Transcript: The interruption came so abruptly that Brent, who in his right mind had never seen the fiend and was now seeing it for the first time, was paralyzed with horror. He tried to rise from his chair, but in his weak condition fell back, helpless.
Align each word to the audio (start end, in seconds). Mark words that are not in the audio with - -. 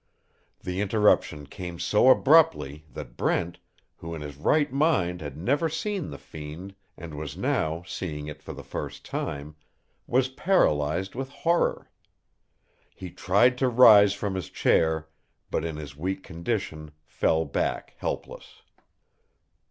The 0.61 0.81
interruption 0.81 1.45
came 1.45 1.77
so 1.77 2.09
abruptly 2.09 2.85
that 2.91 3.15
Brent, 3.17 3.59
who 3.97 4.15
in 4.15 4.21
his 4.21 4.35
right 4.35 4.73
mind 4.73 5.21
had 5.21 5.37
never 5.37 5.69
seen 5.69 6.09
the 6.09 6.17
fiend 6.17 6.73
and 6.97 7.15
was 7.19 7.37
now 7.37 7.83
seeing 7.85 8.25
it 8.25 8.41
for 8.41 8.51
the 8.51 8.63
first 8.63 9.05
time, 9.05 9.55
was 10.07 10.27
paralyzed 10.27 11.13
with 11.13 11.29
horror. 11.29 11.91
He 12.95 13.11
tried 13.11 13.59
to 13.59 13.69
rise 13.69 14.13
from 14.15 14.33
his 14.33 14.49
chair, 14.49 15.07
but 15.51 15.63
in 15.63 15.75
his 15.77 15.95
weak 15.95 16.23
condition 16.23 16.89
fell 17.05 17.45
back, 17.45 17.93
helpless. 17.99 18.63